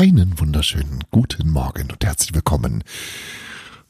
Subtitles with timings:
[0.00, 2.82] Einen wunderschönen guten Morgen und herzlich willkommen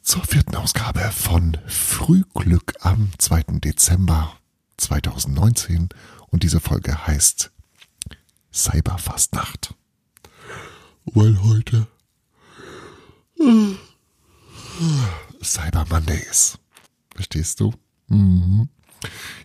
[0.02, 3.60] zur vierten Ausgabe von Frühglück am 2.
[3.60, 4.32] Dezember
[4.76, 5.88] 2019
[6.30, 7.52] und diese Folge heißt
[8.52, 9.76] Cyberfastnacht.
[11.04, 11.86] Weil heute
[15.44, 16.58] Cyber Monday ist.
[17.14, 17.72] Verstehst du?
[18.08, 18.68] Mhm.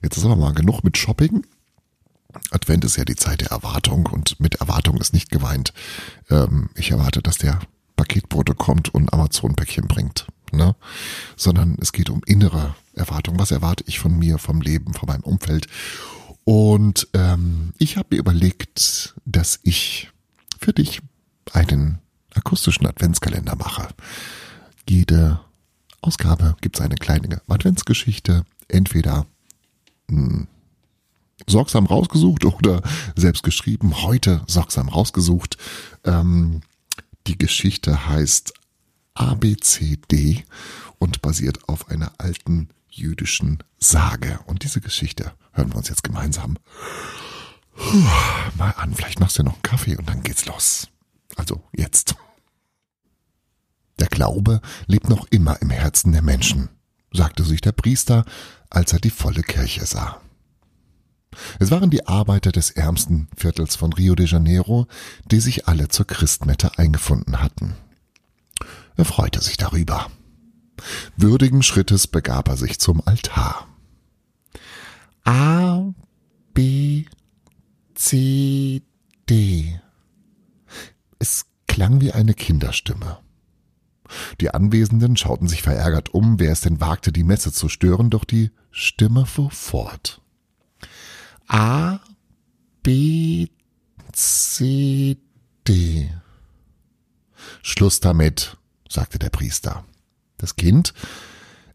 [0.02, 1.46] Jetzt ist aber mal genug mit Shopping.
[2.52, 5.74] Advent ist ja die Zeit der Erwartung und mit Erwartung ist nicht gemeint.
[6.30, 7.60] Ähm, ich erwarte, dass der
[7.96, 10.76] Paketbote kommt und Amazon-Päckchen bringt, ne?
[11.36, 13.40] Sondern es geht um innere Erwartung.
[13.40, 15.68] Was erwarte ich von mir, vom Leben, von meinem Umfeld?
[16.44, 20.12] Und ähm, ich habe mir überlegt, dass ich
[20.60, 21.02] für dich
[21.54, 22.00] einen
[22.34, 23.88] akustischen Adventskalender mache.
[24.88, 25.40] Jede
[26.02, 29.26] Ausgabe gibt es eine kleine Adventsgeschichte, entweder
[30.08, 30.48] mh, hm,
[31.48, 32.82] sorgsam rausgesucht oder
[33.16, 35.58] selbst geschrieben, heute sorgsam rausgesucht.
[36.04, 36.62] Ähm,
[37.28, 38.54] die Geschichte heißt
[39.16, 40.44] ABCD
[41.00, 44.40] und basiert auf einer alten jüdischen Sage.
[44.46, 46.58] Und diese Geschichte hören wir uns jetzt gemeinsam
[48.58, 48.94] mal an.
[48.94, 50.88] Vielleicht machst du noch einen Kaffee und dann geht's los.
[51.36, 52.16] Also jetzt.
[54.00, 56.70] Der Glaube lebt noch immer im Herzen der Menschen,
[57.12, 58.26] sagte sich der Priester,
[58.70, 60.22] als er die volle Kirche sah.
[61.60, 64.88] Es waren die Arbeiter des ärmsten Viertels von Rio de Janeiro,
[65.26, 67.76] die sich alle zur Christmette eingefunden hatten.
[68.98, 70.10] Er freute sich darüber.
[71.18, 73.68] Würdigen Schrittes begab er sich zum Altar.
[75.24, 75.94] A,
[76.54, 77.06] B,
[77.96, 78.84] C,
[79.30, 79.80] D.
[81.20, 83.20] Es klang wie eine Kinderstimme.
[84.40, 88.24] Die Anwesenden schauten sich verärgert um, wer es denn wagte, die Messe zu stören, doch
[88.24, 90.22] die Stimme fuhr fort.
[91.48, 92.00] A,
[92.84, 93.48] B,
[94.12, 95.18] C,
[95.68, 96.12] D.
[97.62, 98.58] Schluss damit,
[98.90, 99.86] sagte der Priester.
[100.38, 100.94] Das Kind,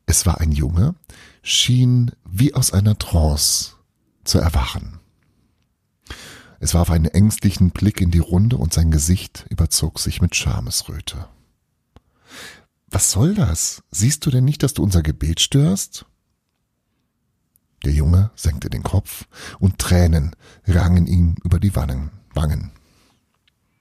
[0.07, 0.95] es war ein Junge,
[1.43, 3.73] schien wie aus einer Trance
[4.25, 4.99] zu erwachen.
[6.59, 11.27] Es warf einen ängstlichen Blick in die Runde und sein Gesicht überzog sich mit Schamesröte.
[12.89, 13.83] Was soll das?
[13.91, 16.07] Siehst du denn nicht, dass du unser Gebet störst?
[17.85, 19.27] Der Junge senkte den Kopf
[19.59, 20.37] und Tränen
[20.67, 22.11] rangen ihm über die Wangen.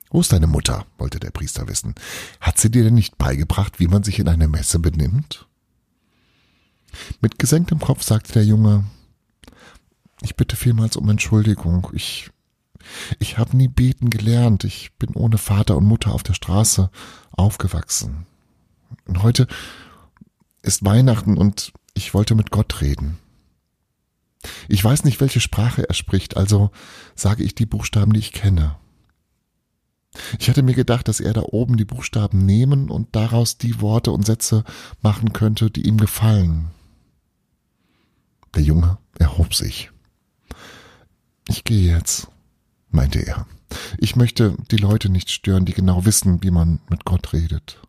[0.10, 0.86] Wo ist deine Mutter?
[0.98, 1.94] wollte der Priester wissen.
[2.42, 5.48] Hat sie dir denn nicht beigebracht, wie man sich in einer Messe benimmt?
[7.22, 8.86] Mit gesenktem Kopf sagte der Junge,
[10.22, 11.90] ich bitte vielmals um Entschuldigung.
[11.94, 12.32] Ich,
[13.20, 14.64] ich habe nie beten gelernt.
[14.64, 16.90] Ich bin ohne Vater und Mutter auf der Straße
[17.32, 18.26] aufgewachsen.
[19.06, 19.48] Und heute
[20.64, 23.20] ist Weihnachten und ich wollte mit Gott reden.
[24.68, 26.72] Ich weiß nicht, welche Sprache er spricht, also
[27.16, 28.78] sage ich die Buchstaben, die ich kenne.
[30.40, 34.12] Ich hatte mir gedacht, dass er da oben die Buchstaben nehmen und daraus die Worte
[34.12, 34.64] und Sätze
[35.02, 36.72] machen könnte, die ihm gefallen.
[38.56, 39.92] Der Junge erhob sich.
[41.48, 42.28] Ich gehe jetzt,
[42.90, 43.46] meinte er.
[44.00, 47.80] Ich möchte die Leute nicht stören, die genau wissen, wie man mit Gott redet.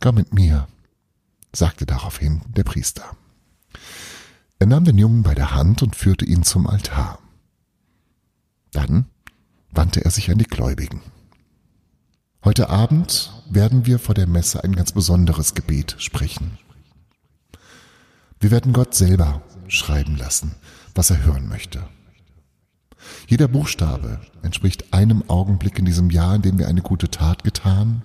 [0.00, 0.66] Komm mit mir,
[1.52, 3.16] sagte daraufhin der Priester.
[4.58, 7.18] Er nahm den Jungen bei der Hand und führte ihn zum Altar.
[8.72, 9.06] Dann
[9.70, 11.00] wandte er sich an die Gläubigen.
[12.44, 16.58] Heute Abend werden wir vor der Messe ein ganz besonderes Gebet sprechen.
[18.38, 20.54] Wir werden Gott selber schreiben lassen,
[20.94, 21.86] was er hören möchte.
[23.26, 28.04] Jeder Buchstabe entspricht einem Augenblick in diesem Jahr, in dem wir eine gute Tat getan,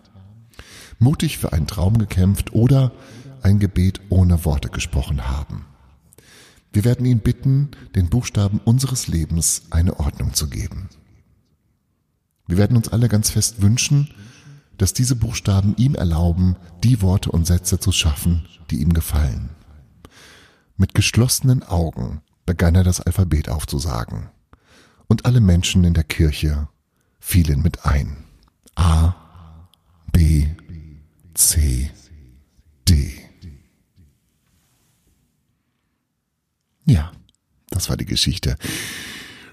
[1.00, 2.92] mutig für einen Traum gekämpft oder
[3.46, 5.66] ein Gebet ohne Worte gesprochen haben.
[6.74, 10.90] Wir werden ihn bitten, den Buchstaben unseres Lebens eine Ordnung zu geben.
[12.48, 14.10] Wir werden uns alle ganz fest wünschen,
[14.80, 19.52] dass diese Buchstaben ihm erlauben, die Worte und Sätze zu schaffen, die ihm gefallen.
[20.76, 24.30] Mit geschlossenen Augen begann er das Alphabet aufzusagen.
[25.08, 26.68] Und alle Menschen in der Kirche
[27.20, 28.18] fielen mit ein.
[28.74, 29.14] A,
[30.12, 30.48] B,
[31.36, 31.92] C,
[32.90, 33.26] D.
[36.86, 37.12] Ja,
[37.70, 38.58] das war die Geschichte.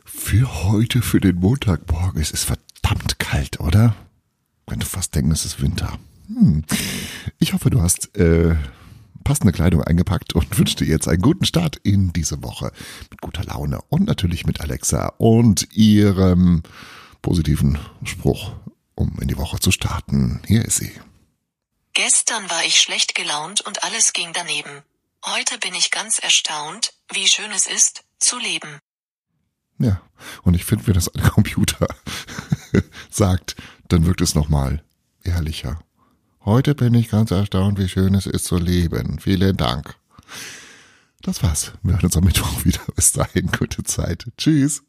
[0.05, 2.21] Für heute, für den Montagmorgen.
[2.21, 3.97] Es ist verdammt kalt, oder?
[4.67, 5.99] Könnte fast denken, es ist Winter.
[6.29, 6.65] Hm.
[7.39, 8.55] Ich hoffe, du hast äh,
[9.25, 12.73] passende Kleidung eingepackt und wünsche dir jetzt einen guten Start in diese Woche.
[13.11, 16.63] Mit guter Laune und natürlich mit Alexa und ihrem
[17.23, 18.53] positiven Spruch,
[18.95, 20.43] um in die Woche zu starten.
[20.47, 20.93] Hier ist sie.
[21.95, 24.83] Gestern war ich schlecht gelaunt und alles ging daneben.
[25.25, 28.79] Heute bin ich ganz erstaunt, wie schön es ist, zu leben.
[29.79, 30.01] Ja,
[30.43, 31.87] und ich finde mir das ein Computer.
[33.11, 33.57] sagt,
[33.89, 34.83] dann wirkt es nochmal
[35.25, 35.81] ehrlicher.
[36.45, 39.19] Heute bin ich ganz erstaunt, wie schön es ist zu leben.
[39.21, 39.97] Vielen Dank.
[41.21, 41.73] Das war's.
[41.83, 42.81] Wir hören uns am Mittwoch wieder.
[42.97, 44.27] Bis dahin, gute Zeit.
[44.37, 44.83] Tschüss.